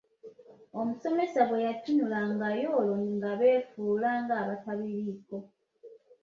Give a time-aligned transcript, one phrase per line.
[0.79, 5.37] Omusomesa bwe yatunulangayo olwo nga befuula nga abatabiriiko.